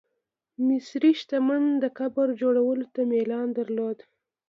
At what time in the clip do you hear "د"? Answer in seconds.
1.83-1.85